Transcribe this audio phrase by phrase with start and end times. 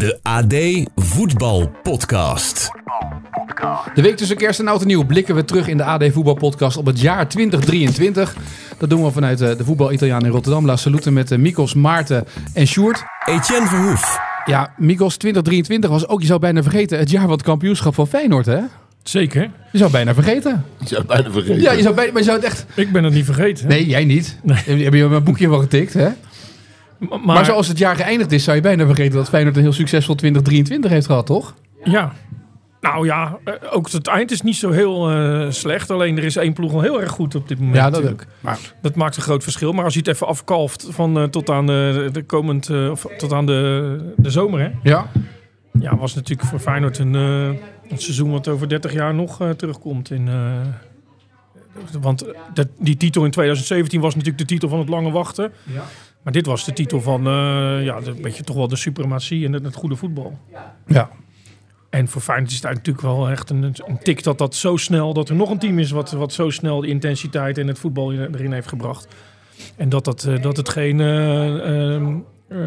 [0.00, 0.54] De AD
[0.96, 2.70] Voetbal Podcast.
[3.94, 6.34] De week tussen kerst en oud en nieuw blikken we terug in de AD Voetbal
[6.34, 8.36] Podcast op het jaar 2023.
[8.78, 10.66] Dat doen we vanuit eh, de voetbal Italiaan in Rotterdam.
[10.66, 12.24] La Salute met eh, Mikos, Maarten
[12.54, 13.04] en Sjoerd.
[13.24, 14.18] Etienne Verhoef.
[14.44, 18.06] Ja, Mikos, 2023 was ook, je zou bijna vergeten, het jaar van het kampioenschap van
[18.06, 18.60] Feyenoord, hè?
[19.02, 19.50] Zeker.
[19.72, 20.64] Je zou bijna vergeten.
[20.78, 21.60] Je zou het bijna vergeten.
[21.60, 22.66] Ja, je zou bijna, maar je zou het echt...
[22.74, 23.68] Ik ben het niet vergeten.
[23.68, 24.36] Nee, jij niet.
[24.46, 26.08] Heb je mijn boekje wel getikt, hè?
[27.08, 29.72] Maar, Maar, zoals het jaar geëindigd is, zou je bijna vergeten dat Feyenoord een heel
[29.72, 31.54] succesvol 2023 heeft gehad, toch?
[31.84, 32.12] Ja.
[32.80, 35.90] Nou ja, eh, ook het eind is niet zo heel eh, slecht.
[35.90, 37.76] Alleen er is één ploeg wel heel erg goed op dit moment.
[37.76, 38.26] Ja, dat natuurlijk.
[38.40, 39.72] Maar Dat maakt een groot verschil.
[39.72, 43.32] Maar als je het even afkalft van eh, tot aan, de, de komend, of tot
[43.32, 44.70] aan de, de zomer, hè?
[44.82, 45.06] ja,
[45.72, 47.58] Ja, was natuurlijk voor Feyenoord een, een
[47.94, 50.10] seizoen wat over 30 jaar nog terugkomt.
[50.10, 50.28] In,
[52.00, 52.24] want
[52.54, 55.52] dat, die titel in 2017 was natuurlijk de titel van het lange wachten.
[55.62, 55.82] Ja.
[56.22, 57.32] Maar dit was de titel van eh,
[57.84, 60.38] ja, een beetje toch wel de suprematie en het, het goede voetbal.
[60.86, 61.10] ja.
[61.90, 65.12] En voor Feyenoord is het natuurlijk wel echt een, een tik dat dat zo snel,
[65.14, 68.10] dat er nog een team is wat, wat zo snel de intensiteit en het voetbal
[68.10, 69.08] in- erin heeft gebracht.
[69.76, 72.16] En dat, dat, eh, dat het geen eh, ehm,
[72.48, 72.58] eh,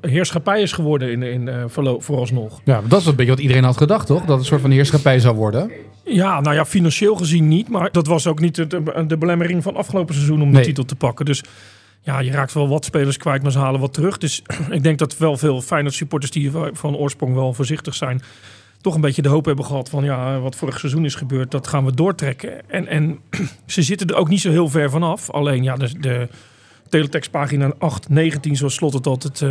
[0.00, 2.60] heerschappij is geworden in, in, vooralsnog.
[2.64, 4.20] ja, dat is een beetje wat iedereen had gedacht, toch?
[4.20, 5.70] Dat het een soort van heerschappij zou worden.
[6.04, 7.68] Ja, nou ja, financieel gezien niet.
[7.68, 8.66] Maar dat was ook niet de,
[9.06, 10.60] de belemmering van afgelopen seizoen om Nee.
[10.60, 11.24] de titel te pakken.
[11.24, 11.42] Dus
[12.02, 14.18] ja, je raakt wel wat spelers kwijt, maar ze halen wat terug.
[14.18, 18.22] Dus ik denk dat wel veel Feyenoord supporters die van oorsprong wel voorzichtig zijn...
[18.80, 21.66] toch een beetje de hoop hebben gehad van ja, wat vorig seizoen is gebeurd, dat
[21.66, 22.70] gaan we doortrekken.
[22.70, 23.18] En, en
[23.66, 25.30] ze zitten er ook niet zo heel ver vanaf.
[25.30, 26.28] Alleen ja, de, de
[26.92, 29.48] teletextpagina 8, 19, zoals Slot het altijd eh,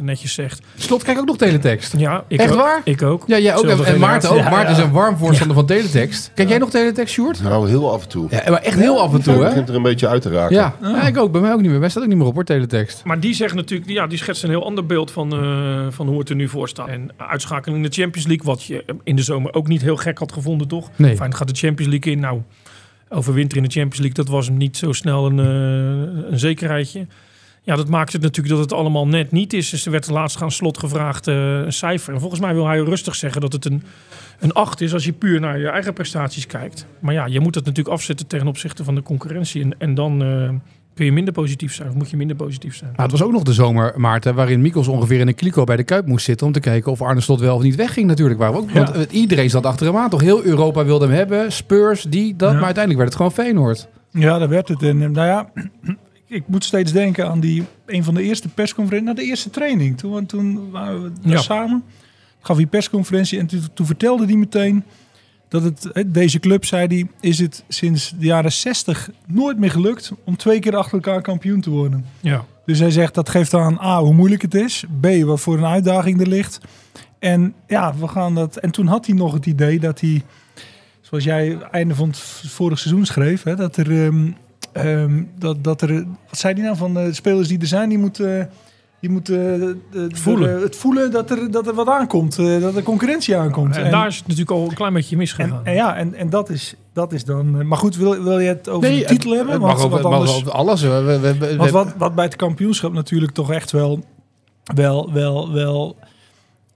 [0.00, 0.60] netjes zegt.
[0.76, 1.94] Slot, kijk ook nog teletext.
[1.96, 2.80] Ja, ik Echt ook, waar?
[2.84, 3.24] Ik ook.
[3.26, 3.62] Ja, jij ook.
[3.62, 4.34] En, Zelfde en Maarten ook.
[4.36, 4.56] generatie.
[4.56, 6.30] Maarten is een warm voorstander van teletext.
[6.34, 7.42] Kijk jij nog teletext, Sjoerd?
[7.42, 8.26] Nou, heel af en toe.
[8.30, 9.48] Ja, maar echt heel af en toe, Het hè?
[9.48, 10.54] begint er een beetje uit te raken.
[10.56, 11.32] Ja, ja, ik ook.
[11.32, 11.80] Bij mij ook niet meer.
[11.80, 13.04] Wij staat ook niet meer op, hoor, teletext.
[13.04, 16.18] Maar die zegt natuurlijk, ja, die schetst een heel ander beeld van, eh, van hoe
[16.18, 16.88] het er nu voor staat.
[16.88, 20.18] En uitschakeling in de Champions League, wat je in de zomer ook niet heel gek
[20.18, 20.90] had gevonden, toch?
[20.96, 21.16] Nee.
[21.16, 22.20] Fijn, gaat de Champions League in.
[22.20, 22.40] Nou,
[23.08, 27.06] overwinter in de Champions League, dat was hem niet zo snel een, eh, een zekerheidje.
[27.62, 29.70] Ja, dat maakt het natuurlijk dat het allemaal net niet is.
[29.70, 32.14] Dus er werd laatst gaan slot gevraagd eh, een cijfer.
[32.14, 33.82] En volgens mij wil hij rustig zeggen dat het een,
[34.38, 36.86] een 8 is als je puur naar je eigen prestaties kijkt.
[37.00, 39.62] Maar ja, je moet het natuurlijk afzetten ten opzichte van de concurrentie.
[39.62, 40.50] En, en dan eh,
[40.96, 41.88] kun je minder positief zijn.
[41.88, 42.90] Of moet je minder positief zijn.
[42.90, 45.76] Nou, het was ook nog de zomer, Maarten, waarin Mikos ongeveer in een kliko bij
[45.76, 48.38] de Kuip moest zitten om te kijken of Arne Slot wel of niet wegging natuurlijk.
[48.40, 48.94] Waar we ook, want Ja.
[48.94, 50.10] eh, iedereen zat achter hem aan.
[50.10, 51.52] Toch heel Europa wilde hem hebben.
[51.52, 52.48] Spurs, die, dat.
[52.50, 52.54] Ja.
[52.56, 53.88] Maar uiteindelijk werd het gewoon Feyenoord.
[54.10, 54.82] Ja, daar werd het.
[54.82, 55.50] En eh, nou ja,
[56.38, 59.98] ik moet steeds denken aan die een van de eerste persconferenties, nou de eerste training.
[59.98, 61.38] Toen, toen waren we daar Ja.
[61.40, 61.82] samen.
[62.40, 64.84] Gaf hij persconferentie en toen, toen vertelde hij meteen
[65.48, 70.12] dat het deze club zei hij is het sinds de jaren 60 nooit meer gelukt
[70.24, 72.06] om twee keer achter elkaar kampioen te worden.
[72.20, 72.44] Ja.
[72.64, 75.66] Dus hij zegt dat geeft aan A hoe moeilijk het is, B wat voor een
[75.66, 76.60] uitdaging er ligt.
[77.18, 78.56] En ja, we gaan dat.
[78.56, 80.22] En toen had hij nog het idee dat hij,
[81.00, 82.18] zoals jij einde van het
[82.48, 84.30] vorig seizoen schreef, hè, dat er, ehm,
[84.72, 87.98] ehm, dat, dat er, wat zei hij nou van de spelers die er zijn, die
[87.98, 88.50] moeten,
[89.06, 90.62] die moeten eh, de- de- Voelen.
[90.62, 93.76] het voelen dat er, dat er wat aankomt, eh, dat er concurrentie aankomt.
[93.76, 95.60] En, daar is het natuurlijk al een klein beetje misgegaan.
[95.64, 97.60] en ja, en, en dat is, dat is dan.
[97.60, 99.52] eh, Maar goed, wil, wil je het over de het- titel hebben?
[99.52, 100.82] Het Want, mag mag anders- alles.
[100.82, 104.04] We, we, we- we- want wat, wat bij het kampioenschap natuurlijk toch echt wel,
[104.74, 105.96] wel, wel, wel,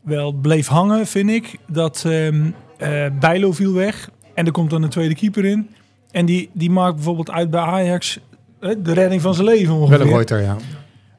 [0.00, 1.56] wel bleef hangen, vind ik.
[1.66, 5.70] Dat ehm eh, Bijlo viel weg en er komt dan een tweede keeper in.
[6.10, 8.18] En die, die maakt bijvoorbeeld uit bij Ajax
[8.60, 10.00] de redding van zijn leven Wel ongeveer.
[10.00, 10.56] een Reuter, ja.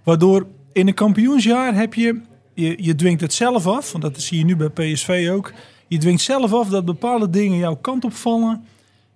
[0.03, 2.21] Waardoor in een kampioensjaar heb je,
[2.53, 5.53] je, je dwingt het zelf af, want dat zie je nu bij PSV ook.
[5.87, 8.63] Je dwingt zelf af dat bepaalde dingen jouw kant opvallen.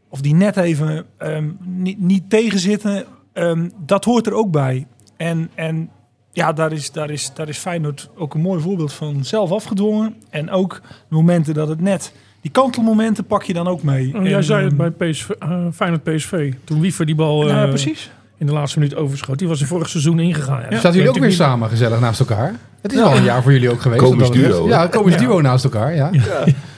[0.10, 3.06] Of die net even ehm, niet, niet tegenzitten.
[3.34, 4.88] Ehm, dat hoort er ook bij.
[5.18, 5.90] En, en
[6.32, 10.16] ja, daar is, daar, is, daar is Feyenoord ook een mooi voorbeeld van zelf afgedwongen.
[10.30, 12.14] En ook de momenten dat het net...
[12.42, 14.08] Die kantelmomenten pak je dan ook mee.
[14.08, 16.54] Jij En, zei het ehm, bij PSV, eh Feyenoord PSV.
[16.64, 18.12] Toen Wiever die bal eh, ja, precies.
[18.38, 19.40] In de laatste minuut overschoot.
[19.40, 20.62] Die was er vorig seizoen ingegaan.
[20.70, 20.76] Ja.
[20.80, 22.56] Zaten jullie ook weer samen gezellig naast elkaar?
[22.82, 24.02] Het is al een jaar voor jullie ook geweest.
[24.04, 25.20] Komisch duo, Ja, komisch Ja.
[25.20, 26.10] duo naast elkaar, ja.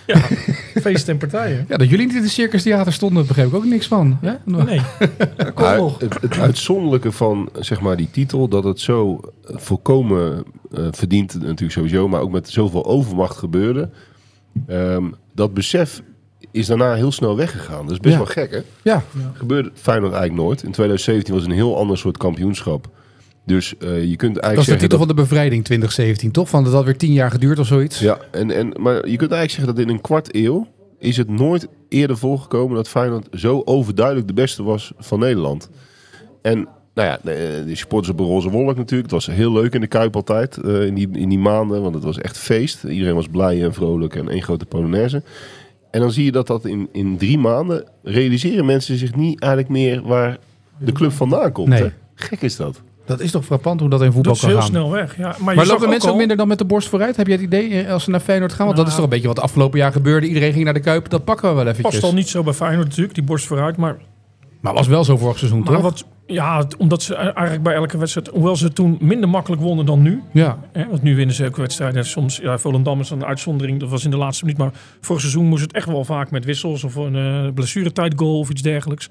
[0.05, 0.17] Ja,
[0.81, 1.65] feest en partijen.
[1.69, 4.17] Ja, dat jullie niet in het Circus Theater stonden, begreep ik ook niks van.
[4.21, 4.39] Ja?
[4.45, 4.81] Nee.
[5.99, 11.41] Het, het uitzonderlijke van zeg maar, die titel, dat het zo eh, volkomen eh, verdient
[11.41, 13.89] natuurlijk sowieso, maar ook met zoveel overmacht gebeurde.
[14.67, 15.03] Ehm,
[15.35, 16.01] dat besef
[16.51, 17.81] is daarna heel snel weggegaan.
[17.85, 18.19] Dat is best Ja.
[18.19, 18.59] wel gek, hè?
[18.81, 19.03] Ja,
[19.33, 20.63] Gebeurde Feyenoord eigenlijk nooit.
[20.63, 22.87] In 2017 was het een heel ander soort kampioenschap.
[23.45, 26.49] Dus eh, je kunt eigenlijk dat is de titel van de bevrijding 2017, toch?
[26.49, 27.99] Van dat had weer tien jaar geduurd of zoiets.
[27.99, 30.67] Ja, en, en, maar je kunt eigenlijk zeggen dat in een kwart eeuw
[30.99, 35.69] is het nooit eerder voorgekomen dat Feyenoord zo overduidelijk de beste was van Nederland.
[36.41, 39.11] En nou ja, de, de supporters op een roze wolk natuurlijk.
[39.11, 41.81] Het was heel leuk in de Kuip altijd, eh, in, die, in die maanden.
[41.81, 42.83] Want het was echt feest.
[42.83, 45.23] Iedereen was blij en vrolijk en één grote Polonaise.
[45.91, 47.85] En dan zie je dat dat in, in drie maanden...
[48.03, 50.37] realiseren mensen zich niet eigenlijk meer waar
[50.77, 51.67] de club vandaan komt.
[51.67, 51.81] Nee.
[51.81, 51.87] Hè?
[52.15, 52.81] Gek is dat.
[53.05, 54.67] Dat is toch frappant hoe dat in voetbal Dat is kan heel gaan.
[54.69, 55.17] snel weg.
[55.17, 57.15] Ja, maar je Maar zag lopen mensen ook al- minder dan met de borst vooruit?
[57.15, 58.65] Heb je het idee eh, als ze naar Feyenoord gaan?
[58.65, 59.03] Want dat is Nou.
[59.03, 60.27] toch een beetje wat afgelopen jaar gebeurde.
[60.27, 61.09] Iedereen ging naar de Kuip.
[61.09, 61.91] Dat pakken we wel eventjes.
[61.91, 63.77] Past al niet zo bij Feyenoord natuurlijk, die borst vooruit.
[63.77, 63.97] Maar,
[64.61, 65.81] Maar was wel zo vorig seizoen, maar toch?
[65.81, 68.27] wat, ja, omdat ze eigenlijk bij elke wedstrijd...
[68.27, 70.21] Hoewel ze toen minder makkelijk wonnen dan nu.
[70.33, 70.57] Ja.
[70.71, 72.05] Hè, want nu winnen ze ook wedstrijden.
[72.05, 73.79] Soms, ja, Volendam is een uitzondering.
[73.79, 74.59] Dat was in de laatste minuut.
[74.59, 74.71] Maar
[75.01, 78.49] vorig seizoen moest het echt wel vaak met wissels of een eh blessuretijd goal of
[78.49, 79.09] iets dergelijks.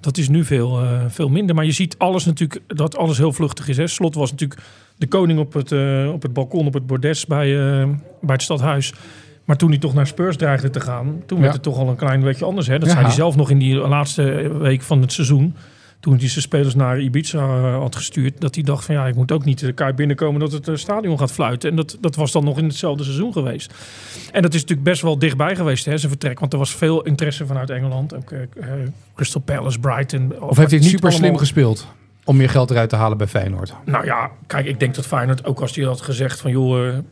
[0.00, 1.54] Dat is nu veel, eh, veel minder.
[1.54, 3.76] Maar je ziet alles natuurlijk, dat alles heel vluchtig is.
[3.76, 3.86] Hè.
[3.86, 4.60] Slot was natuurlijk
[4.96, 7.46] de koning op het, eh, op het balkon, op het bordes bij,
[8.20, 8.92] bij het stadhuis.
[9.44, 11.42] Maar toen hij toch naar Spurs dreigde te gaan, toen Ja.
[11.42, 12.66] werd het toch al een klein beetje anders.
[12.66, 12.78] Hè?
[12.78, 12.94] Dat Ja.
[12.94, 14.22] zei hij zelf nog in die laatste
[14.58, 15.54] week van het seizoen.
[16.00, 18.40] Toen hij zijn spelers naar Ibiza eh, had gestuurd.
[18.40, 20.74] Dat hij dacht van ja, ik moet ook niet de Kuip binnenkomen dat het eh,
[20.74, 21.70] stadion gaat fluiten.
[21.70, 23.74] En dat, dat was dan nog in hetzelfde seizoen geweest.
[24.32, 26.40] En dat is natuurlijk best wel dichtbij geweest, hè, zijn vertrek.
[26.40, 28.14] Want er was veel interesse vanuit Engeland.
[28.14, 28.68] Ook eh,
[29.14, 30.40] Crystal Palace, Brighton.
[30.40, 31.86] Of heeft hij het Niet super slim gespeeld?
[32.24, 33.74] Om meer geld eruit te halen bij Feyenoord.
[33.84, 37.02] Nou ja, kijk, ik denk dat Feyenoord, ook als hij had gezegd van joh,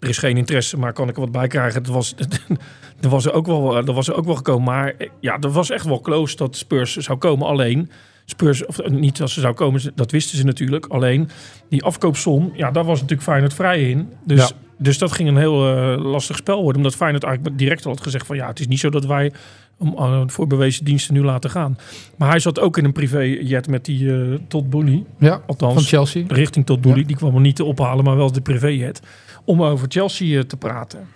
[0.00, 1.82] er is geen interesse, maar kan ik er wat bij krijgen?
[1.82, 2.14] Dat was,
[3.00, 4.64] er was er ook wel, er was er ook wel gekomen.
[4.64, 7.46] Maar ja, er was echt wel close dat Spurs zou komen.
[7.46, 7.90] Alleen
[8.30, 10.86] Spurs, of eh, niet dat ze zou komen, dat wisten ze natuurlijk.
[10.86, 11.28] Alleen
[11.68, 14.08] die afkoopsom, ja, daar was natuurlijk Feyenoord vrij in.
[14.24, 14.54] Dus, Ja.
[14.78, 16.76] dus dat ging een heel eh, lastig spel worden.
[16.76, 19.32] Omdat Feyenoord eigenlijk direct al had gezegd van ja, het is niet zo dat wij
[19.78, 21.78] hem eh, voor bewezen diensten nu laten gaan.
[22.16, 25.04] Maar hij zat ook in een privéjet met die eh Todd Boehly.
[25.18, 26.24] Ja, Althans, van Chelsea.
[26.28, 27.00] richting tot Boehly.
[27.00, 27.06] Ja.
[27.06, 29.00] Die kwam hem niet te ophalen, maar wel de privéjet.
[29.44, 31.06] Om over Chelsea te praten.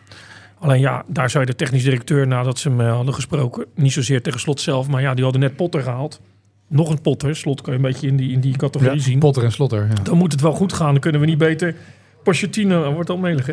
[0.58, 3.64] Alleen ja, daar zou je de technisch directeur nadat ze hem hadden gesproken.
[3.75, 6.20] Niet zozeer tegen Slot zelf, maar ja, die hadden net Potter gehaald.
[6.74, 7.36] Nog een Potter.
[7.36, 9.18] Slot kan je een beetje in die, in die categorie zien.
[9.18, 9.86] Potter en Slotter.
[9.96, 10.02] Ja.
[10.02, 10.90] Dan moet het wel goed gaan.
[10.92, 11.74] Dan kunnen we niet beter
[12.22, 13.46] Pochettino, wordt al melig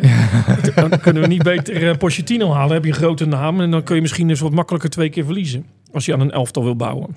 [0.88, 2.66] Dan kunnen we niet beter Pochettino halen.
[2.66, 5.08] Dan heb je een grote naam en dan kun je misschien eens wat makkelijker twee
[5.08, 5.66] keer verliezen.
[5.92, 7.16] Als je aan een elftal wil bouwen.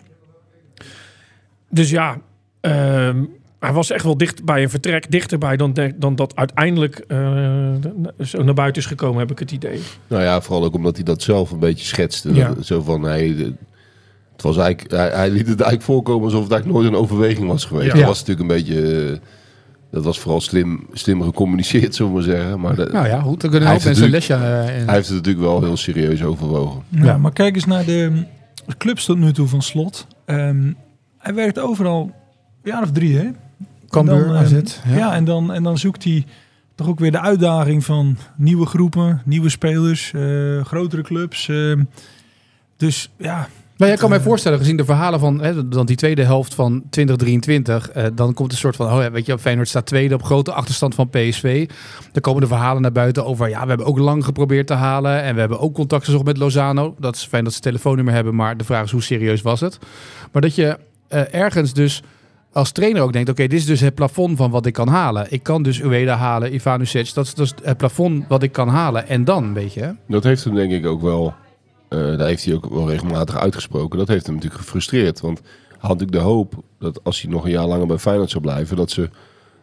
[1.69, 2.17] Dus ja,
[2.61, 3.23] ehm,
[3.59, 5.11] hij was echt wel dicht bij een vertrek.
[5.11, 7.73] Dichterbij dan, de- dan dat uiteindelijk eh,
[8.19, 9.79] zo naar buiten is gekomen, heb ik het idee.
[10.07, 12.33] Nou ja, vooral ook omdat hij dat zelf een beetje schetste.
[12.33, 12.53] Ja.
[12.61, 13.53] Zo van, hij, de-
[14.35, 17.47] het was eigenlijk, hij, hij liet het eigenlijk voorkomen alsof het eigenlijk nooit een overweging
[17.47, 17.91] was geweest.
[17.91, 17.97] Ja.
[17.97, 19.05] Dat was natuurlijk een beetje...
[19.11, 19.17] eh,
[19.91, 22.59] dat was vooral slim, slim gecommuniceerd, zullen we maar zeggen.
[22.59, 23.41] Maar de- Nou ja, goed.
[23.41, 24.39] Dan kunnen Hij ook mensen lesje eh,
[24.79, 24.85] in.
[24.85, 26.81] hij heeft het natuurlijk wel heel serieus overwogen.
[26.89, 27.17] Ja, Ja.
[27.17, 28.23] maar kijk eens naar de
[28.65, 30.07] de clubs tot nu toe van Slot.
[30.25, 30.71] Ehm,
[31.17, 32.01] hij werkt overal
[32.63, 33.27] een jaar of drie, hè?
[33.89, 34.51] Cambuur, AZ.
[34.53, 34.95] ehm, Ja.
[34.97, 36.25] Ja, en, dan, en dan zoekt hij
[36.75, 41.47] toch ook weer de uitdaging van nieuwe groepen, nieuwe spelers, eh, grotere clubs.
[41.49, 41.83] ehm.
[42.77, 43.47] dus ja,
[43.77, 46.83] Maar jij kan mij voorstellen, gezien de verhalen van hè, dan die tweede helft van
[46.89, 50.23] 2023, eh, dan komt een soort van, oh ja, weet je, Feyenoord staat tweede op
[50.23, 51.69] grote achterstand van PSV.
[52.11, 55.21] Dan komen de verhalen naar buiten over, ja, we hebben ook lang geprobeerd te halen
[55.21, 56.95] en we hebben ook contact gezocht met Lozano.
[56.99, 59.79] Dat is fijn dat ze telefoonnummer hebben, maar de vraag is hoe serieus was het?
[60.31, 60.77] Maar dat je
[61.07, 62.03] eh, ergens dus
[62.51, 65.27] als trainer ook denkt, oké, dit is dus het plafond van wat ik kan halen.
[65.29, 69.07] Ik kan dus Ueda halen, Ivanovic, dat is het plafond wat ik kan halen.
[69.07, 69.95] En dan, weet je?
[70.07, 71.33] Dat heeft hem denk ik ook wel...
[71.87, 73.99] eh, daar heeft hij ook wel regelmatig uitgesproken.
[73.99, 75.19] Dat heeft hem natuurlijk gefrustreerd.
[75.19, 78.29] Want hij had natuurlijk de hoop dat als hij nog een jaar langer bij Feyenoord
[78.29, 78.77] zou blijven...
[78.77, 79.09] dat ze,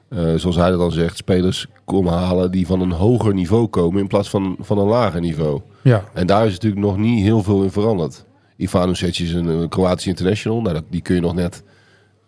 [0.09, 4.01] eh, zoals hij dat dan zegt, spelers kon halen die van een hoger niveau komen...
[4.01, 5.61] in plaats van, van een lager niveau.
[5.83, 6.05] Ja.
[6.13, 8.25] En daar is natuurlijk nog niet heel veel in veranderd.
[8.57, 10.61] Ivanovic is een, een Kroatisch international.
[10.61, 11.63] Nou, dat, die kun je nog net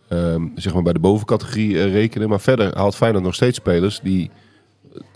[0.09, 2.28] ehm, zeg maar bij de bovencategorie eh, rekenen.
[2.28, 4.30] Maar verder haalt Feyenoord nog steeds spelers die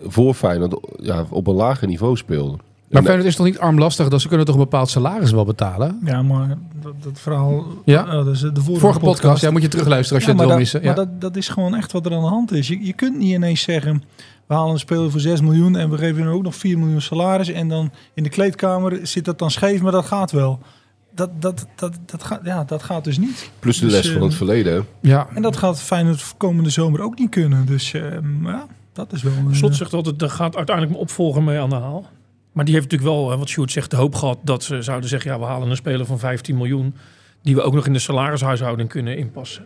[0.01, 2.68] voor Feyenoord ja, op een lager niveau speelden.
[2.91, 5.45] Maar En, Feyenoord is toch niet armlastig, dat ze kunnen toch een bepaald salaris wel
[5.45, 5.99] betalen?
[6.05, 7.65] ja maar dat, dat verhaal...
[7.85, 8.05] Ja?
[8.05, 10.81] dat is de vorige, Vorige podcast, ja, moet je terugluisteren als je het wil missen.
[10.81, 10.87] Ja.
[10.87, 12.69] Maar dat, dat is gewoon echt wat er aan de hand is.
[12.69, 14.03] Je, je kunt niet ineens zeggen,
[14.47, 17.01] we halen een speler voor 6 miljoen en we geven hem ook nog 4 miljoen
[17.01, 17.49] salaris.
[17.49, 20.59] En dan in de kleedkamer zit dat dan scheef, maar dat gaat wel.
[21.15, 23.51] Dat, dat, dat, dat, gaat, ja, dat gaat dus niet.
[23.59, 24.87] plus de Dus, les van het eh, verleden.
[25.01, 25.27] ja.
[25.35, 27.67] En dat gaat Feyenoord komende zomer ook niet kunnen.
[27.67, 28.03] Dus eh,
[28.45, 29.33] ja, dat is wel...
[29.49, 32.07] een- Slot zegt altijd, er gaat uiteindelijk een opvolger mee aan de haal.
[32.59, 35.31] Maar die heeft natuurlijk wel, wat Sjoerd zegt, de hoop gehad dat ze zouden zeggen...
[35.31, 36.95] ja, we halen een speler van 15 miljoen...
[37.43, 39.65] die we ook nog in de salarishuishouding kunnen inpassen.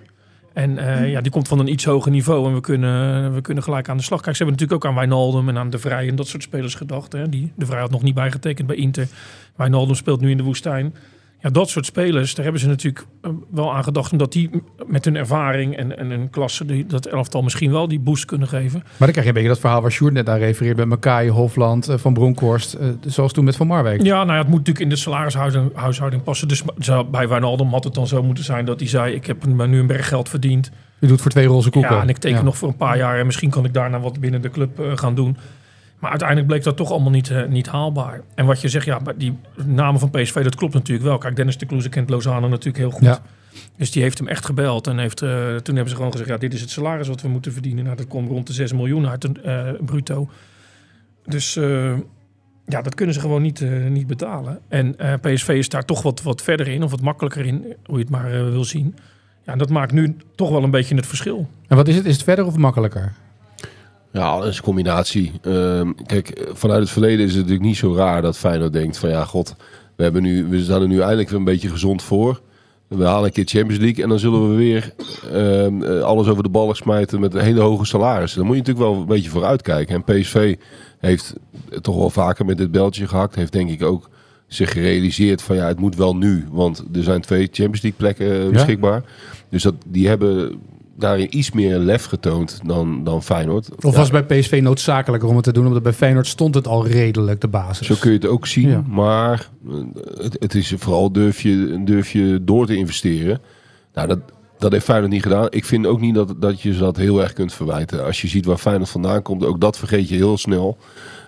[0.53, 3.63] En eh, ja, die komt van een iets hoger niveau en we kunnen, we kunnen
[3.63, 4.21] gelijk aan de slag.
[4.21, 6.75] Kijk, ze hebben natuurlijk ook aan Wijnaldum en aan De Vrij en dat soort spelers
[6.75, 7.13] gedacht.
[7.13, 7.29] Hè.
[7.29, 9.09] Die, de Vrij had nog niet bijgetekend bij Inter.
[9.57, 10.95] Wijnaldum speelt nu in de woestijn.
[11.43, 14.13] Ja, dat soort spelers, daar hebben ze natuurlijk eh, wel aan gedacht...
[14.13, 14.51] omdat die
[14.87, 16.65] met hun ervaring en, en hun klasse...
[16.65, 18.79] Die, dat elftal misschien wel die boost kunnen geven.
[18.79, 20.77] Maar dan krijg je een beetje dat verhaal waar Sjoerd net aan refereert...
[20.77, 24.03] bij Makai, Hofland, eh, Van Bronckhorst, eh, zoals toen met Van Marwijk.
[24.03, 26.49] Ja, nou ja, het moet natuurlijk in de salarishuishouding passen.
[26.49, 26.63] Dus
[27.11, 29.15] bij Wijnaldum had het dan zo moeten zijn dat hij zei...
[29.15, 30.71] ik heb nu een berg geld verdiend.
[30.99, 31.95] Je doet voor twee roze koeken.
[31.95, 32.45] Ja, en ik teken Ja.
[32.45, 35.15] nog voor een paar jaar en misschien kan ik daarna wat binnen de club gaan
[35.15, 35.37] doen.
[36.03, 38.21] Maar uiteindelijk bleek dat toch allemaal niet, eh, niet haalbaar.
[38.35, 41.19] En wat je zegt, ja, maar die namen van PSV, dat klopt natuurlijk wel.
[41.19, 43.03] Kijk, Dennis de Kloeze kent Lozano natuurlijk heel goed.
[43.03, 43.23] Ja.
[43.77, 44.87] Dus die heeft hem echt gebeld.
[44.87, 47.29] En heeft, eh, toen hebben ze gewoon gezegd, ja, dit is het salaris wat we
[47.29, 47.85] moeten verdienen.
[47.85, 50.29] Nou, dat komt rond de 6 miljoen uit, eh, bruto.
[51.27, 51.55] Dus
[52.67, 54.61] ja, dat kunnen ze gewoon niet, niet betalen.
[54.69, 58.03] En PSV is daar toch wat, wat verder in, of wat makkelijker in, hoe je
[58.03, 58.95] het maar wil zien.
[59.45, 61.49] Ja, en dat maakt nu toch wel een beetje het verschil.
[61.69, 62.05] En wat is het?
[62.05, 63.13] Is het verder of makkelijker?
[64.13, 65.33] Ja, dat is een combinatie.
[65.43, 69.09] Ehm, kijk, vanuit het verleden is het natuurlijk niet zo raar dat Feyenoord denkt van
[69.09, 69.55] ja, god,
[69.97, 72.41] we, hebben nu, we staan er nu eindelijk weer een beetje gezond voor.
[72.89, 74.95] We halen een keer Champions League en dan zullen we weer
[75.33, 78.35] ehm, eh, alles over de ballen smijten met een hele hoge salaris.
[78.35, 79.95] Dan moet je natuurlijk wel een beetje vooruit kijken.
[79.95, 80.57] En PSV
[80.99, 81.35] heeft
[81.81, 83.35] toch wel vaker met dit beltje gehakt.
[83.35, 84.11] Heeft denk ik ook
[84.47, 86.47] zich gerealiseerd van ja, het moet wel nu.
[86.51, 89.03] Want er zijn twee Champions League plekken eh, beschikbaar.
[89.49, 90.61] Dus dat, die hebben
[90.97, 93.85] daarin iets meer lef getoond dan, dan Feyenoord.
[93.85, 95.67] Of was het bij PSV noodzakelijker om het te doen?
[95.67, 97.87] Omdat bij Feyenoord stond het al redelijk, de basis.
[97.87, 98.83] Zo kun je het ook zien, Ja.
[98.89, 99.75] maar eh,
[100.23, 103.41] het, het is vooral durf je, durf je door te investeren.
[103.95, 104.19] Nou, dat,
[104.59, 105.47] dat heeft Feyenoord niet gedaan.
[105.51, 108.05] Ik vind ook niet dat, dat je ze dat heel erg kunt verwijten.
[108.05, 110.77] Als je ziet waar Feyenoord vandaan komt, ook dat vergeet je heel snel.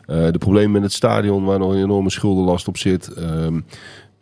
[0.07, 3.07] Eh, de problemen met het stadion, waar nog een enorme schuldenlast op zit.
[3.09, 3.61] Ehm,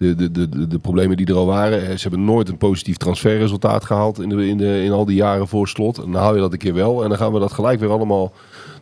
[0.02, 1.88] de, de, de, de, problemen die er al waren.
[1.88, 5.16] Eh, Ze hebben nooit een positief transferresultaat gehaald in, de, in, de, in al die
[5.16, 5.98] jaren voor slot.
[5.98, 7.02] En dan hou je dat een keer wel.
[7.02, 8.32] En dan gaan we dat gelijk weer allemaal...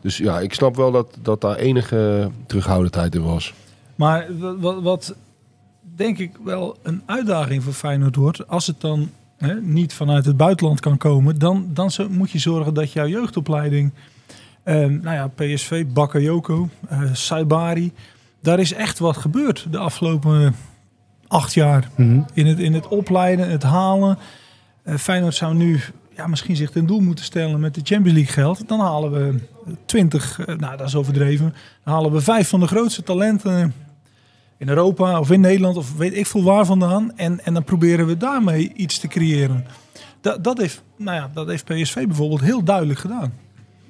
[0.01, 3.55] Dus ja, ik snap wel dat, dat daar enige terughoudendheid in was.
[3.95, 4.27] Maar
[4.59, 5.15] wat, wat,
[5.97, 10.37] denk ik wel een uitdaging voor Feyenoord wordt, als het dan hè, niet vanuit het
[10.37, 13.93] buitenland kan komen, dan, dan moet je zorgen dat jouw jeugdopleiding,
[14.63, 17.93] ehm, nou ja, PSV, Bakayoko, eh Saibari,
[18.41, 20.55] daar is echt wat gebeurd de afgelopen
[21.31, 21.89] acht jaar.
[21.97, 22.21] Mhm.
[22.35, 24.19] In het, in het opleiden, het halen.
[24.83, 25.81] Eh, Feyenoord zou nu
[26.17, 28.69] ja, misschien zich ten doel moeten stellen met de Champions League geld.
[28.69, 29.35] Dan halen we
[29.85, 31.55] 20, eh, nou dat is overdreven.
[31.85, 33.75] Dan halen we vijf van de grootste talenten
[34.59, 37.13] in Europa of in Nederland of weet ik veel waar vandaan.
[37.17, 39.65] En, en dan proberen we daarmee iets te creëren.
[40.21, 43.33] Dat, dat, heeft, nou ja, dat heeft PSV bijvoorbeeld heel duidelijk gedaan.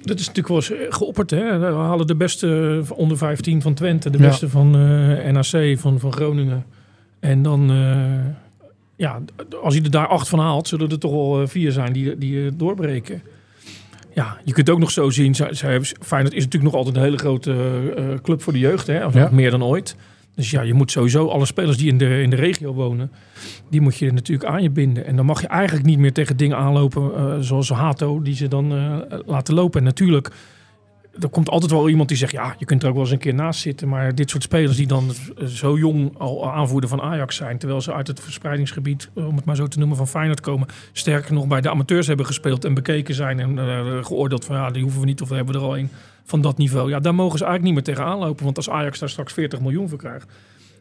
[0.01, 1.29] Dat is natuurlijk wel eens geopperd.
[1.29, 1.57] Hè?
[1.59, 4.27] We halen de beste van onder 15 van Twente, de Ja.
[4.27, 6.65] beste van eh, NAC, van, van Groningen.
[7.21, 8.33] En dan, eh,
[8.95, 9.19] ja,
[9.63, 12.17] als je er daar acht van haalt, zullen er toch wel eh, vier zijn die,
[12.17, 13.21] die eh, doorbreken.
[14.13, 17.17] Ja, je kunt ook nog zo zien, zij, Feyenoord is natuurlijk nog altijd een hele
[17.17, 19.05] grote club voor de jeugd, hè?
[19.05, 19.29] Of Ja.
[19.31, 19.95] meer dan ooit.
[20.35, 23.11] Dus ja, je moet sowieso alle spelers die in de, in de regio wonen,
[23.69, 25.05] die moet je natuurlijk aan je binden.
[25.05, 28.73] En dan mag je eigenlijk niet meer tegen dingen aanlopen zoals Hato, die ze dan
[29.25, 29.79] laten lopen.
[29.79, 30.31] En natuurlijk,
[31.19, 33.17] er komt altijd wel iemand die zegt, ja, je kunt er ook wel eens een
[33.17, 33.87] keer naast zitten.
[33.87, 35.11] Maar dit soort spelers die dan
[35.45, 39.45] zo jong al aanvoerder van Ajax zijn, terwijl ze uit het verspreidingsgebied, eh, om het
[39.45, 40.67] maar zo te noemen, van Feyenoord komen.
[40.91, 44.69] Sterker nog, bij de amateurs hebben gespeeld en bekeken zijn en eh, geoordeeld van, ja,
[44.69, 45.89] die hoeven we niet of we hebben er al een
[46.23, 46.89] van dat niveau.
[46.89, 48.43] Ja, daar mogen ze eigenlijk niet meer tegenaan lopen.
[48.43, 50.31] Want als Ajax daar straks 40 miljoen voor krijgt,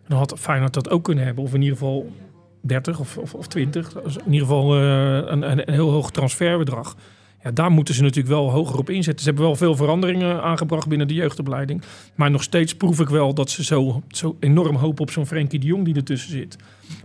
[0.06, 1.44] dan had Feyenoord dat ook kunnen hebben.
[1.44, 2.12] Of in ieder geval
[2.60, 3.92] 30 of, of, of 20.
[4.02, 6.96] Dus in ieder geval eh, een, een heel hoog transferbedrag.
[7.42, 9.22] Ja, daar moeten ze natuurlijk wel hoger op inzetten.
[9.22, 11.82] Ze hebben wel veel veranderingen aangebracht binnen de jeugdopleiding.
[12.14, 15.58] Maar nog steeds proef ik wel dat ze zo, zo enorm hopen op zo'n Frenkie
[15.58, 16.56] de Jong die ertussen zit.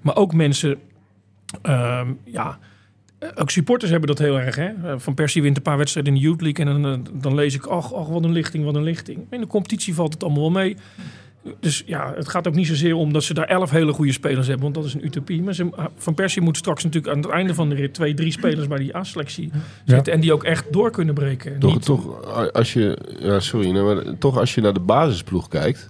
[0.01, 0.77] Maar ook mensen,
[1.61, 2.59] ehm, ja,
[3.35, 4.55] ook supporters hebben dat heel erg.
[4.55, 4.67] Hè?
[4.67, 6.65] Eh, Van Persie wint een paar wedstrijden in de Youth League.
[6.65, 9.19] En dan, eh, dan lees ik, ach, ach, wat een lichting, wat een lichting.
[9.29, 10.77] In de competitie valt het allemaal wel mee.
[11.59, 14.45] Dus ja, het gaat ook niet zozeer om dat ze daar elf hele goede spelers
[14.47, 14.63] hebben.
[14.63, 15.41] Want dat is een utopie.
[15.43, 17.93] Maar ze, Van Persie moet straks natuurlijk aan het einde van de rit...
[17.93, 19.51] twee, drie spelers bij die A-selectie
[19.85, 20.13] zitten.
[20.13, 21.59] En die ook echt door kunnen breken.
[21.59, 22.23] Toch, Niet- toch,
[22.53, 25.89] als je, ja, sorry, maar toch als je naar de basisploeg kijkt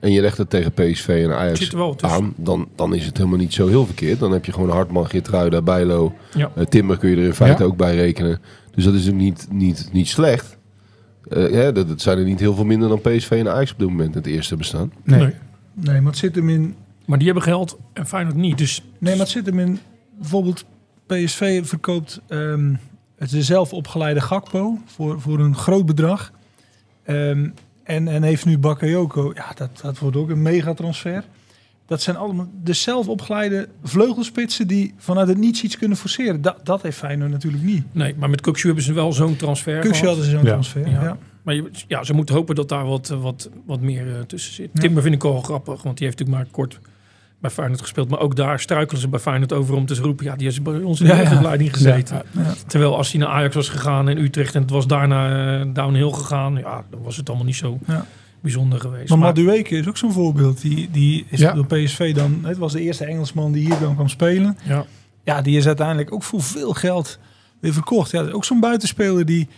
[0.00, 3.52] en je legt het tegen PSV en Ajax aan, dan, dan is het helemaal niet
[3.54, 4.18] zo heel verkeerd.
[4.18, 6.50] Dan heb je gewoon Hartman, Geertruida, Bijlo, Ja.
[6.54, 7.68] eh, Timber kun je er in feite Ja.
[7.68, 8.40] ook bij rekenen.
[8.74, 10.57] Dus dat is ook niet, niet, niet slecht.
[11.30, 13.78] Eh, ja, dat, dat zijn er niet heel veel minder dan PSV en Ajax op
[13.78, 14.92] dit moment in het eerste bestaan.
[15.04, 15.20] Nee.
[15.20, 15.34] Nee.
[15.72, 18.58] Nee, maar het zit hem in Maar die hebben geld en Feyenoord niet.
[18.58, 19.78] Dus Nee, maar het zit hem in
[20.18, 20.64] bijvoorbeeld
[21.06, 22.74] PSV verkoopt ehm,
[23.18, 26.32] het is zelf opgeleide Gakpo voor, voor een groot bedrag.
[27.04, 27.48] Ehm,
[27.82, 29.32] en, en heeft nu Bakayoko.
[29.34, 31.24] Ja, dat, dat wordt ook een megatransfer.
[31.88, 36.42] Dat zijn allemaal de zelf opgeleide vleugelspitsen die vanuit het niets iets kunnen forceren.
[36.42, 37.84] Dat, dat heeft Feyenoord natuurlijk niet.
[37.92, 40.00] nee, maar met Kukshu hebben ze wel zo'n transfer gehad.
[40.00, 40.46] hadden ze zo'n Ja.
[40.50, 40.88] transfer.
[40.90, 41.02] Ja.
[41.02, 41.16] Ja.
[41.42, 44.70] Maar je, ja, ze moeten hopen dat daar wat, wat, wat meer eh, tussen zit.
[44.74, 46.78] Timber vind ik wel grappig, want die heeft natuurlijk maar kort
[47.38, 48.08] bij Feyenoord gespeeld.
[48.08, 50.24] Maar ook daar struikelen ze bij Feyenoord over om te roepen...
[50.24, 51.22] ja, die is bij ons in de Ja, ja.
[51.24, 52.22] jeugdopleiding gezeten.
[52.30, 52.54] Ja.
[52.66, 54.54] Terwijl als hij naar Ajax was gegaan en Utrecht...
[54.54, 56.54] en het was daarna eh, downhill gegaan...
[56.56, 58.04] ja, dan was het allemaal niet zo Ja.
[58.40, 59.08] Bijzonder geweest.
[59.08, 60.60] Maar Maar, Madueke is ook zo'n voorbeeld.
[60.60, 61.52] Die, die is Ja.
[61.52, 62.38] door PSV dan...
[62.42, 64.58] Het was de eerste Engelsman die hier dan kwam spelen.
[64.64, 64.84] ja,
[65.24, 67.18] Ja, die is uiteindelijk ook voor veel geld
[67.60, 68.10] weer verkocht.
[68.10, 69.48] Ja, ook zo'n buitenspeler die...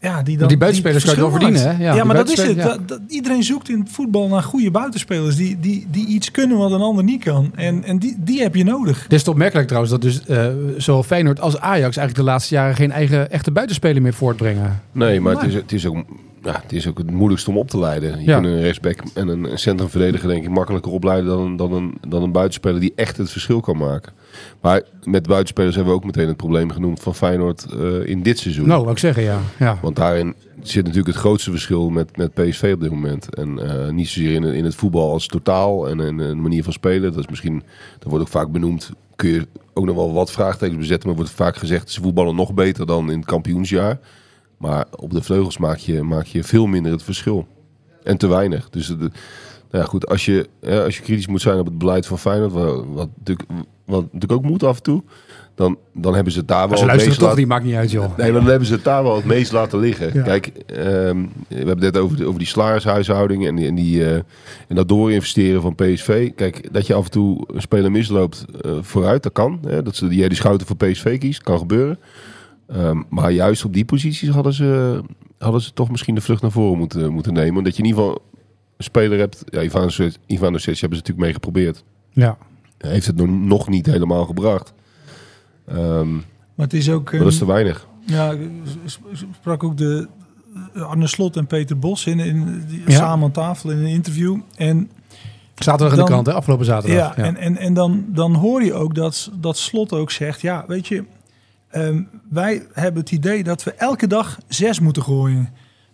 [0.00, 1.84] Ja, die, dan, die buitenspelers kan je wel verdienen, hè?
[1.84, 2.46] Ja, Ja, maar dat is het.
[2.46, 6.30] buitenspelers, Dat, dat- iedereen zoekt in het voetbal naar goede buitenspelers die, die, die iets
[6.30, 7.52] kunnen wat een ander niet kan.
[7.54, 9.02] En, en die, die heb je nodig.
[9.02, 10.46] Het is toch opmerkelijk trouwens dat dus eh,
[10.76, 14.82] zowel Feyenoord als Ajax eigenlijk de laatste jaren geen eigen echte buitenspeler meer voortbrengen.
[14.92, 16.04] Nee, maar het is, het, is ook,
[16.42, 18.18] ja, het is ook het moeilijkst om op te leiden.
[18.18, 18.34] Je Ja.
[18.40, 22.22] kunt een rechtsback en een centrumverdediger denk ik makkelijker opleiden dan, een- dan, een, dan
[22.22, 24.12] een buitenspeler die echt het verschil kan maken.
[24.60, 28.38] Maar met buitenspelers hebben we ook meteen het probleem genoemd van Feyenoord eh, in dit
[28.38, 28.66] seizoen.
[28.66, 29.38] Nou, wou ik zeggen, ja.
[29.58, 29.78] ja.
[29.82, 33.34] Want daarin zit natuurlijk het grootste verschil met, met PSV op dit moment.
[33.34, 36.72] En eh, niet zozeer in, in het voetbal als totaal en in de manier van
[36.72, 37.10] spelen.
[37.12, 37.62] Dat is misschien,
[37.98, 38.90] dat wordt ook vaak benoemd.
[39.16, 41.08] Kun je ook nog wel wat vraagtekens bezetten.
[41.08, 43.98] Maar wordt vaak gezegd, ze voetballen nog beter dan in het kampioensjaar.
[44.62, 47.46] Maar op de vleugels maak je, maak je veel minder het verschil.
[48.02, 48.70] En te weinig.
[48.70, 49.10] Dus de, nou
[49.70, 52.52] ja, goed, als je, ja, als je kritisch moet zijn op het beleid van Feyenoord,
[52.52, 53.48] wat, wat, natuurlijk,
[53.84, 55.02] wat natuurlijk ook moet af en toe,
[55.54, 58.16] dan, dan hebben ze het daar wel het meest toch, die maakt niet uit, joh.
[58.16, 60.10] Nee, maar dan hebben ze het daar wel het meest laten liggen.
[60.14, 60.22] Ja.
[60.22, 64.04] Kijk, ehm, we hebben het net over, de, over die salarishuishouding en, die, en, die,
[64.04, 64.14] eh,
[64.68, 66.32] en dat doorinvesteren van PSV.
[66.34, 69.58] Kijk, dat je af en toe een speler misloopt eh, vooruit, dat kan.
[69.66, 69.82] Hè?
[69.82, 71.98] Dat ze die, die Schouten voor PSV kiest, kan gebeuren.
[72.72, 75.00] Ehm, maar juist op die posities hadden ze,
[75.38, 77.56] hadden ze toch misschien de vlucht naar voren moeten, moeten nemen.
[77.56, 78.22] Omdat je in ieder geval
[78.76, 79.42] een speler hebt.
[79.46, 79.90] Ja, Ivan
[80.26, 81.84] Ivan hebben ze natuurlijk mee geprobeerd.
[82.10, 82.36] Ja.
[82.78, 84.72] Heeft het nog, nog niet helemaal gebracht.
[85.66, 87.10] Ehm, Maar het is ook...
[87.12, 87.86] maar dat is ehm, te weinig.
[88.06, 88.34] Ja,
[89.38, 90.08] sprak ook de
[90.74, 92.96] Arne Slot en Peter Bos in, in, die- Ja.
[92.96, 94.38] samen aan tafel in een interview.
[94.56, 94.90] En,
[95.54, 96.32] Zaterdag in Dan- de krant, hè?
[96.32, 97.16] Afgelopen zaterdag.
[97.16, 97.28] ja, Ja.
[97.28, 100.40] en, en, en dan, dan hoor je ook dat, dat Slot ook zegt...
[100.40, 101.04] Ja, weet je,
[101.72, 105.48] ehm, wij hebben het idee dat we elke dag zes moeten gooien.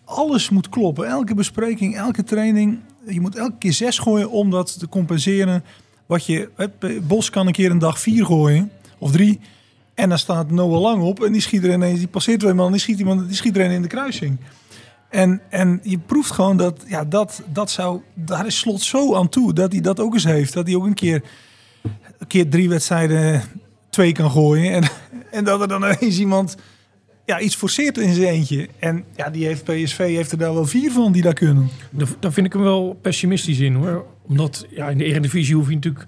[0.05, 1.07] Alles moet kloppen.
[1.07, 2.79] Elke bespreking, elke training.
[3.07, 5.65] Je moet elke keer zes gooien om dat te compenseren.
[6.07, 8.71] Wat je, het Bos kan een keer een dag vier gooien.
[8.99, 9.41] Of drie.
[9.95, 11.23] En dan staat Noah Lang op.
[11.23, 12.73] En die schiet er ineens, die passeert twee man.
[12.73, 14.39] Die schiet, iemand, die schiet er een in de kruising.
[15.09, 19.29] En, en je proeft gewoon dat, ja, dat, dat zou, daar is Slot zo aan
[19.29, 19.53] toe.
[19.53, 20.53] Dat hij dat ook eens heeft.
[20.53, 21.23] Dat hij ook een keer,
[22.19, 23.43] een keer drie wedstrijden
[23.91, 24.73] twee kan gooien.
[24.73, 24.83] En,
[25.31, 26.57] en dat er dan ineens iemand
[27.25, 28.69] ja, iets forceert in zijn eentje.
[28.79, 31.69] En ja, die heeft PSV heeft er daar wel vier van die daar kunnen.
[32.21, 34.07] Daar, vind ik hem wel pessimistisch in hoor.
[34.29, 36.05] Omdat ja, in de Eredivisie hoef je natuurlijk...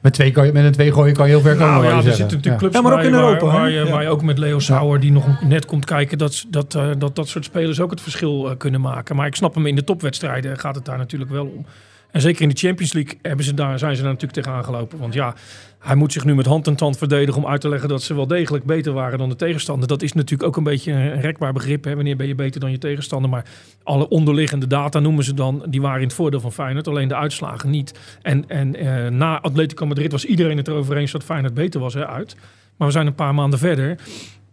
[0.00, 1.68] Met, twee kan je, met een twee gooien kan je heel ver komen.
[1.72, 2.16] Nou ja, er zeggen.
[2.16, 3.52] zitten natuurlijk clubs Ja, maar ook in waar- Europa, hè?
[3.58, 3.90] Waar, je, Ja.
[3.90, 7.16] waar je ook met Leo Sauer, die nog net komt kijken, dat dat, eh, dat
[7.16, 9.16] dat soort spelers ook het verschil eh, kunnen maken.
[9.16, 11.66] Maar ik snap hem in de topwedstrijden gaat het daar natuurlijk wel om.
[12.14, 14.98] En zeker in de Champions League hebben ze daar, zijn ze daar natuurlijk tegenaan gelopen.
[14.98, 15.34] Want ja,
[15.78, 18.14] hij moet zich nu met hand en tand verdedigen om uit te leggen dat ze
[18.14, 19.88] wel degelijk beter waren dan de tegenstander.
[19.88, 21.84] Dat is natuurlijk ook een beetje een rekbaar begrip.
[21.84, 21.94] Hè?
[21.94, 23.30] Wanneer ben je beter dan je tegenstander?
[23.30, 23.44] Maar
[23.82, 26.88] alle onderliggende data noemen ze dan, die waren in het voordeel van Feyenoord.
[26.88, 28.18] Alleen de uitslagen niet.
[28.22, 31.94] En, en eh, na Atletico Madrid was iedereen het erover eens dat Feyenoord beter was
[31.94, 32.36] hè, uit.
[32.76, 33.98] Maar we zijn een paar maanden verder.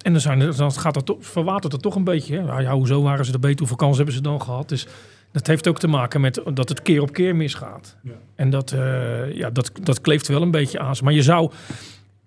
[0.01, 2.43] En dan, dan gaat dat verwatert het toch een beetje.
[2.59, 3.59] Ja, hoezo waren ze er beter?
[3.59, 4.69] Hoeveel kansen hebben ze dan gehad?
[4.69, 4.87] Dus
[5.31, 7.97] dat heeft ook te maken met dat het keer op keer misgaat.
[8.35, 11.03] En dat, eh, ja, dat, dat kleeft wel een beetje aan ze.
[11.03, 11.51] Maar je zou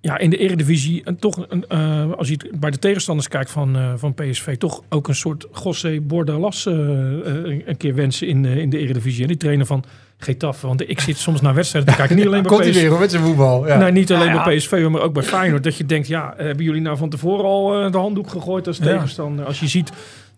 [0.00, 3.76] ja, in de Eredivisie een, toch, een, eh, als je bij de tegenstanders kijkt van,
[3.76, 8.44] eh, van PSV, toch ook een soort José Bordalas eh, eh, een keer wensen in,
[8.44, 9.22] eh, in de Eredivisie.
[9.22, 9.84] En die trainer van
[10.18, 10.66] Getafe.
[10.66, 12.16] Want ik zit soms naar wedstrijden te kijken.
[12.16, 12.88] Niet alleen bij PSV.
[12.88, 13.66] weer met zijn voetbal.
[13.66, 13.76] Ja.
[13.78, 14.44] Nee, niet alleen Nou ja.
[14.44, 15.64] bij PSV, maar ook bij Feyenoord.
[15.64, 18.78] Dat je denkt, ja, hebben jullie nou van tevoren al eh, de handdoek gegooid als
[18.78, 18.84] Ja.
[18.84, 19.44] tegenstander?
[19.44, 19.92] Als je ziet,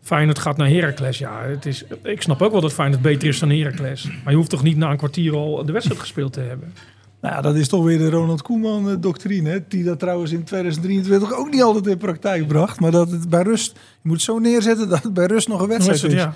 [0.06, 1.18] Feyenoord gaat naar Heracles.
[1.18, 4.04] Ja, het is, ik snap ook wel dat Feyenoord beter is dan Heracles.
[4.04, 6.72] Maar je hoeft toch niet na een kwartier al de wedstrijd gespeeld te hebben?
[7.20, 9.50] Nou ja, dat is toch weer de Ronald Koeman eh, doctrine.
[9.50, 12.80] hè, Die dat trouwens in 2023 ook niet altijd in praktijk bracht.
[12.80, 15.68] Maar dat het bij rust, je moet zo neerzetten dat het bij rust nog een
[15.68, 16.12] wedstrijd is.
[16.12, 16.34] Ja.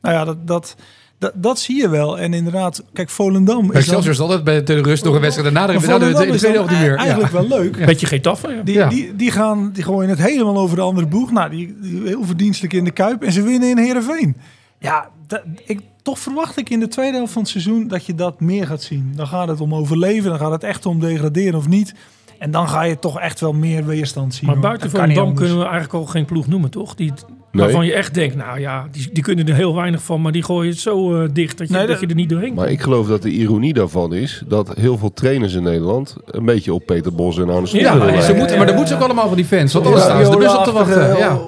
[0.00, 0.76] Nou ja, dat, dat,
[1.20, 2.18] dat, dat zie je wel.
[2.18, 5.54] En inderdaad, kijk, Volendam Bij is Excelsior is altijd bij de rust nog een wedstrijd.
[5.54, 6.96] Daarna de, daarna de, Volendam de is niet meer.
[6.96, 7.38] Eigenlijk Ja.
[7.38, 7.84] wel leuk.
[7.86, 8.62] Beetje Getafe, ja.
[8.62, 8.88] Die, Ja.
[8.88, 11.30] die, die, gaan, die gooien het helemaal over de andere boeg.
[11.32, 13.22] Nou, die, die heel verdienstelijk in de Kuip.
[13.22, 14.36] En ze winnen in Heerenveen.
[14.78, 18.14] Ja, dat, ik, toch verwacht ik in de tweede helft van het seizoen dat je
[18.14, 19.12] dat meer gaat zien.
[19.16, 20.30] Dan gaat het om overleven.
[20.30, 21.94] Dan gaat het echt om degraderen of niet.
[22.40, 24.46] En dan ga je toch echt wel meer weerstand zien.
[24.46, 24.64] Maar hoor.
[24.64, 25.38] buiten Volendam anders.
[25.40, 26.94] kunnen we eigenlijk al geen ploeg noemen, toch?
[26.94, 27.12] Die,
[27.52, 27.62] Nee.
[27.64, 30.20] Waarvan je echt denkt, nou ja, die, die kunnen er heel weinig van.
[30.22, 32.28] Maar die gooien het zo eh, dicht dat je, Nee, dat dat- je er niet
[32.28, 32.76] doorheen Maar komt.
[32.78, 36.74] ik geloof dat de ironie daarvan is dat heel veel trainers in Nederland een beetje
[36.74, 38.36] op Peter Bos en Arne Slot Ja, ze lijken.
[38.36, 39.72] moeten, maar dat moeten ze ook allemaal van die fans.
[39.72, 41.16] Want anders Ja, staan ze de bus op te wachten.
[41.16, 41.38] Ja.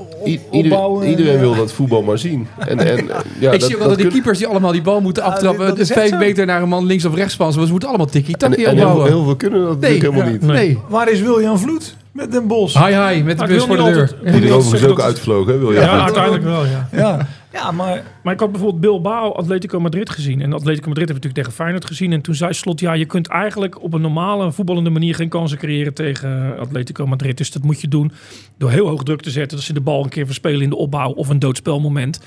[0.51, 1.09] Opbouwen.
[1.09, 1.39] iedereen Ja.
[1.41, 2.47] wil dat voetbal maar zien.
[2.59, 3.07] En, en,
[3.41, 5.67] ja, ik zie ook altijd die kun- keepers die allemaal die bal moeten aftrappen.
[5.67, 6.17] dat is echt vijf zo.
[6.19, 7.65] meter naar een man links of rechts passen.
[7.65, 9.13] Ze moeten allemaal En, tikkie-takkie en heel, opbouwen.
[9.13, 10.75] heel veel kunnen dat Nee, natuurlijk helemaal ja, niet.
[10.75, 10.79] nee.
[10.89, 11.97] Waar is William Vloed?
[12.13, 12.75] Met Den Bos.
[12.79, 14.15] Hi hi, met de ik bus voor de deur.
[14.25, 15.81] Die er dat overigens ook dat- uitvlogen, hè, wil je?
[15.81, 17.27] Ja, uiteindelijk wel, ja.
[17.53, 20.41] Ja, Ja, maar Maar ik had bijvoorbeeld Bilbao Atletico Madrid gezien.
[20.41, 22.13] En Atletico Madrid hebben natuurlijk tegen Feyenoord gezien.
[22.13, 25.59] En toen zei Slot, ja, je kunt eigenlijk op een normale voetballende manier geen kansen
[25.59, 27.37] creëren tegen Atletico Madrid.
[27.37, 28.13] Dus dat moet je doen
[28.59, 29.57] door heel hoog druk te zetten.
[29.57, 32.21] Dat ze de bal een keer verspelen in de opbouw of een doodspelmoment.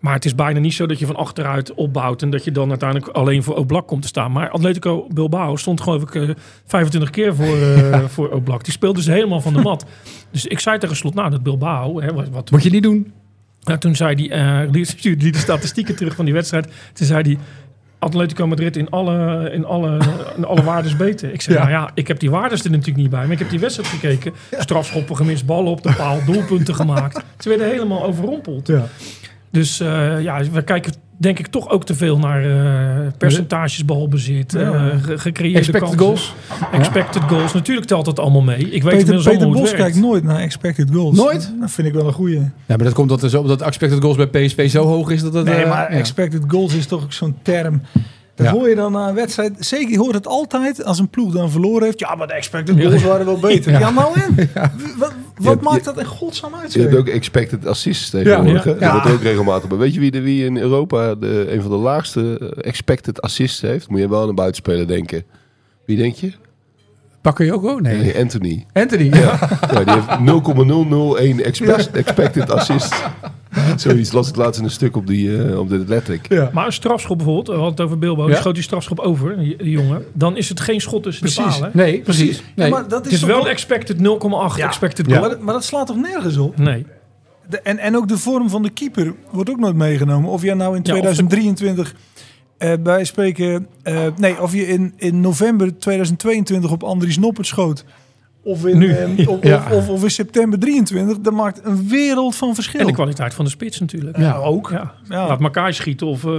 [0.00, 2.68] Maar het is bijna niet zo dat je van achteruit opbouwt en dat je dan
[2.68, 4.32] uiteindelijk alleen voor Oblak komt te staan.
[4.32, 6.30] Maar Atletico Bilbao stond geloof ik eh,
[6.66, 8.64] 25 keer voor, eh voor Oblak.
[8.64, 9.84] Die speelde dus helemaal van de mat.
[10.30, 13.12] Dus ik zei tegen Slot, nou dat Bilbao, hè, wat, wat, Moet je niet doen.
[13.62, 16.68] Nou, toen zei hij, uh, die stuurde die de statistieken terug van die wedstrijd.
[16.92, 17.38] Toen zei hij,
[17.98, 19.98] Atletico Madrid in alle, in alle,
[20.36, 21.32] in alle waardes beter.
[21.32, 21.62] Ik zei, Ja.
[21.62, 23.22] nou ja, ik heb die waardes er natuurlijk niet bij.
[23.22, 24.32] Maar ik heb die wedstrijd gekeken.
[24.58, 27.24] Strafschoppen gemist, ballen op de paal, doelpunten gemaakt.
[27.42, 28.66] Ze werden helemaal overrompeld.
[28.66, 28.86] Ja.
[29.50, 30.92] Dus eh, ja, we kijken
[31.22, 34.70] denk ik toch ook te veel naar eh, percentages balbezit, eh,
[35.02, 35.98] ge- gecreëerde Expected kansen.
[36.06, 36.34] goals.
[36.72, 37.52] Expected goals.
[37.52, 38.58] Natuurlijk telt dat allemaal mee.
[38.58, 39.76] Ik weet Peter, inmiddels Peter Bos werkt.
[39.76, 41.16] kijkt nooit naar expected goals.
[41.16, 41.52] Nooit?
[41.60, 42.38] Dat vind ik wel een goeie.
[42.38, 45.22] Ja, maar dat komt dat, er zo, dat expected goals bij PSV zo hoog is
[45.22, 45.44] dat het...
[45.44, 45.98] Nee, eh, maar ja.
[45.98, 47.82] expected goals is toch ook zo'n term.
[48.34, 48.52] Dat Ja.
[48.52, 49.52] hoor je dan na een wedstrijd.
[49.58, 51.98] Zeker, je hoort het altijd als een ploeg dan verloren heeft.
[52.00, 52.88] Ja, maar de expected Ja.
[52.88, 53.72] goals waren wel beter.
[53.72, 53.78] Ja.
[53.78, 54.50] Ja, nou en?
[54.98, 56.72] Wat, wat Je- maakt je- dat in godsnaam uit?
[56.72, 58.64] Je hebt ook expected assists tegenwoordig.
[58.64, 58.70] Ja.
[58.70, 58.92] Dat Ja.
[58.92, 59.68] wordt ook regelmatig.
[59.68, 63.22] Maar weet je wie, de, wie in Europa de, een van de laagste eh, expected
[63.22, 63.88] assists heeft?
[63.88, 65.24] Moet je wel aan een buitenspeler denken.
[65.86, 66.32] Wie denk je?
[67.20, 67.64] Pakken je ook?
[67.64, 67.96] Oh, nee.
[67.96, 68.66] Nee, Anthony.
[68.72, 69.04] Anthony.
[69.04, 69.38] Ja.
[69.72, 73.02] Ja, die heeft 0,001 expe- expected assists.
[73.76, 76.32] Zoiets las ik laatst in een stuk op, die, eh, op de Athletic.
[76.32, 76.50] Ja.
[76.52, 78.30] Maar een strafschop bijvoorbeeld, we hadden het over Bilbao, Ja.
[78.30, 80.04] die schoot die strafschop over, die, jongen.
[80.12, 81.54] Dan is het geen schot tussen de Precies.
[81.58, 81.70] palen.
[81.74, 82.42] Nee, precies.
[82.56, 82.68] Nee.
[82.68, 84.66] Ja, maar dat Het is, is toch wel expected 0,8 Ja.
[84.66, 85.16] expected Ja.
[85.18, 85.28] goal.
[85.28, 86.56] Maar, maar dat slaat toch nergens op?
[86.58, 86.86] Nee.
[87.48, 90.30] De- en, en ook de vorm van de keeper wordt ook nooit meegenomen.
[90.30, 91.94] Of jij nou in Ja, of de- 2023
[92.58, 93.66] eh bij spreken...
[93.82, 97.84] eh, nee, of je in, in november 2022 op Andries Noppert schoot.
[98.44, 98.90] Of in, Nu.
[98.92, 99.56] eh, of, Ja.
[99.56, 101.18] of, of, of in september 23.
[101.20, 102.80] Dat maakt een wereld van verschil.
[102.80, 104.16] En de kwaliteit van de spits natuurlijk.
[104.18, 104.34] Ja.
[104.34, 104.68] ook.
[104.70, 104.92] Ja.
[105.08, 105.26] Ja.
[105.26, 106.30] Laat Makai schieten of eh,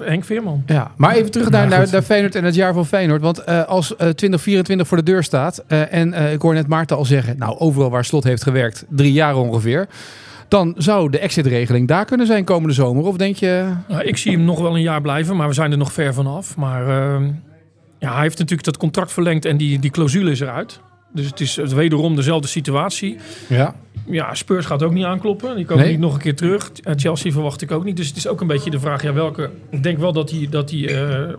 [0.00, 0.62] Henk Veerman.
[0.66, 3.22] Ja, maar even terug naar, Ja, naar, naar Feyenoord en het jaar van Feyenoord.
[3.22, 5.64] Want eh, als eh, 2024 voor de deur staat...
[5.66, 7.38] eh, en eh, ik hoor net Maarten al zeggen...
[7.38, 9.86] nou, overal waar Slot heeft gewerkt, drie jaar ongeveer...
[10.48, 13.04] dan zou de exit-regeling daar kunnen zijn komende zomer.
[13.04, 13.72] Of denk je...
[13.88, 16.14] Nou, ik zie hem nog wel een jaar blijven, maar we zijn er nog ver
[16.14, 16.56] vanaf.
[16.56, 17.20] Maar eh,
[17.98, 20.80] ja, hij heeft natuurlijk dat contract verlengd en die, die clausule is eruit.
[21.12, 23.16] Dus het is wederom dezelfde situatie.
[23.46, 23.74] Ja.
[24.06, 25.56] Ja, Spurs gaat ook niet aankloppen.
[25.56, 25.92] Die komen Nee.
[25.92, 26.70] niet nog een keer terug.
[26.82, 27.96] Eh, Chelsea verwacht ik ook niet.
[27.96, 29.50] Dus het is ook een beetje de vraag, ja, welke...
[29.70, 30.46] Ik denk wel dat hij...
[30.50, 31.34] Dat hij eh,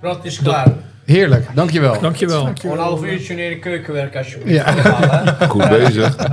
[0.00, 0.72] Brad is klaar.
[1.04, 2.00] Heerlijk, dankjewel.
[2.00, 2.48] dankjewel.
[2.60, 4.64] Gewoon een half uurtje in de keukenwerk alsjeblieft.
[4.64, 4.72] Ja.
[5.48, 6.16] Goed bezig.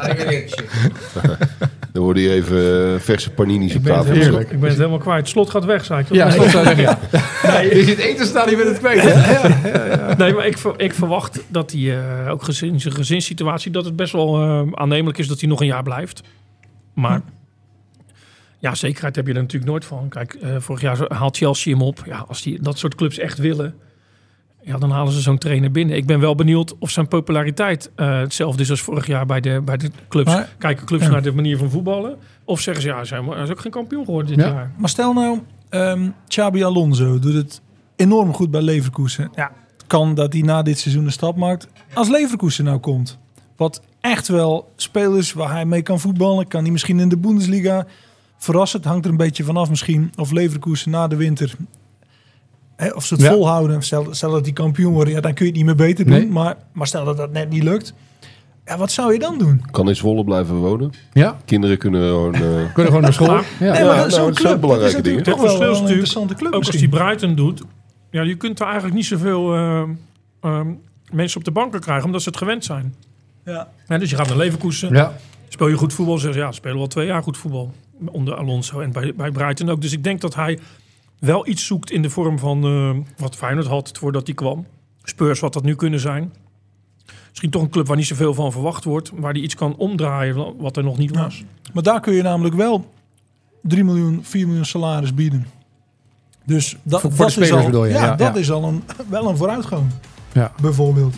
[1.91, 4.39] Dan worden hier even eh, verse paninis Ik op ben, het tafel.
[4.39, 5.30] ik ben het helemaal kwijt.
[5.30, 6.13] Slot gaat weg, zei ik.
[6.13, 6.30] Ja.
[6.30, 6.99] Slot zou zeggen, ja.
[7.60, 10.17] Je zit eten staan, je bent het kwijt.
[10.17, 14.12] Nee, maar ik, ik verwacht dat hij eh, ook gezien zijn gezinssituatie, dat het best
[14.13, 16.21] wel eh, aannemelijk is dat hij nog een jaar blijft.
[16.93, 17.21] Maar
[18.60, 20.10] ja, zekerheid heb je er natuurlijk nooit van.
[20.10, 22.04] Kijk, eh, vorig jaar haalt Chelsea hem op.
[22.06, 23.75] Ja, als die dat soort clubs echt willen,
[24.69, 25.95] ja, dan halen ze zo'n trainer binnen.
[25.95, 29.62] Ik ben wel benieuwd of zijn populariteit eh, hetzelfde is als vorig jaar bij de,
[29.65, 30.34] bij de clubs.
[30.34, 31.10] Maar- Kijken clubs Ja.
[31.10, 32.17] naar de manier van voetballen?
[32.43, 34.51] Of zeggen ze, ja, helemaal- hij is ook geen kampioen geworden dit Ja.
[34.51, 34.71] jaar.
[34.77, 37.62] Maar stel nou, ehm Xabi Alonso doet het
[37.95, 39.29] enorm goed bij Leverkusen.
[39.36, 41.67] Ja, het kan dat hij na dit seizoen een stap maakt.
[41.93, 43.17] Als Leverkusen nou komt,
[43.55, 47.86] wat echt wel spelers waar hij mee kan voetballen, kan hij misschien in de Bundesliga
[48.38, 48.79] verrassen.
[48.79, 51.55] Het hangt er een beetje vanaf misschien of Leverkusen na de winter,
[52.79, 53.31] hè, of ze het Ja.
[53.31, 53.81] volhouden.
[53.81, 56.13] Stel, stel dat die kampioen worden, ja, dan kun je het niet meer beter doen.
[56.13, 56.27] Nee.
[56.27, 57.93] Maar, maar stel dat dat net niet lukt,
[58.65, 59.61] ja, wat zou je dan doen?
[59.71, 60.91] Kan in Zwolle blijven wonen.
[61.13, 62.33] Ja, Kinderen kunnen gewoon...
[62.33, 62.41] eh,
[62.73, 63.27] kunnen gewoon naar school.
[63.35, 63.41] Ja.
[63.59, 64.61] Nee, maar dat nou, is zo'n zijn club.
[64.61, 67.61] belangrijke dat is natuurlijk toch wel een interessante club Ook als die Brighton doet.
[68.11, 69.83] Ja, je kunt er eigenlijk niet zoveel eh,
[70.41, 70.67] ehm,
[71.11, 72.95] mensen op de banken krijgen, omdat ze het gewend zijn.
[73.45, 73.67] Ja.
[73.87, 75.13] Ja, dus je gaat naar Leverkusen, Ja.
[75.47, 77.71] speel je goed voetbal, zeggen ze, ja, ze spelen wel twee jaar goed voetbal.
[78.05, 79.81] Onder Alonso en bij, bij Brighton ook.
[79.81, 80.59] Dus ik denk dat hij
[81.19, 84.65] wel iets zoekt in de vorm van eh, wat Feyenoord had voordat hij kwam.
[85.03, 86.34] Spurs wat dat nu kunnen zijn.
[87.29, 89.12] Misschien toch een club waar niet zoveel van verwacht wordt.
[89.15, 91.21] Waar hij iets kan omdraaien wat er nog niet Ja.
[91.23, 91.43] was.
[91.73, 92.93] Maar daar kun je namelijk wel
[93.62, 95.47] 3 miljoen, 4 miljoen salaris bieden.
[96.45, 98.39] Dus dat, Voor- voor dat de is al, bedoel je, Ja, ja, dat ja.
[98.39, 99.84] is al een, wel een vooruitgang.
[100.34, 100.51] Ja.
[100.62, 101.15] Bijvoorbeeld.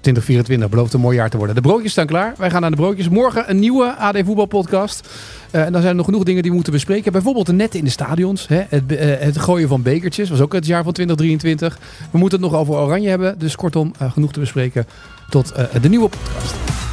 [0.00, 1.54] 2024 belooft een mooi jaar te worden.
[1.54, 2.34] De broodjes staan klaar.
[2.38, 3.08] Wij gaan naar de broodjes.
[3.08, 5.08] Morgen een nieuwe AD Voetbal podcast.
[5.50, 7.12] Eh, en dan zijn er nog genoeg dingen die we moeten bespreken.
[7.12, 8.48] Bijvoorbeeld de netten in de stadions.
[8.48, 8.62] Hè?
[8.68, 10.30] Het, eh, het gooien van bekertjes.
[10.30, 11.78] Was ook het jaar van 2023.
[12.10, 13.38] We moeten het nog over Oranje hebben.
[13.38, 14.86] Dus kortom, eh, genoeg te bespreken.
[15.28, 16.87] Tot de nieuwe podcast.